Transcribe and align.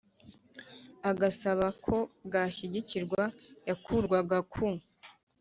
agasaba 1.09 1.67
ko 1.85 1.95
bwashyigikirwa 2.25 3.21
yakurwaga 3.69 4.37
ku 4.51 4.65